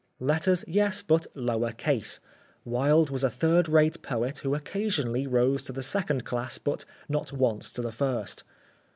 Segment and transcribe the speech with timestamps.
[0.19, 2.19] Letters, yes, but lower case.
[2.65, 7.31] Wilde was a third rate poet who occasionally rose to the second class but not
[7.31, 8.43] once to the first.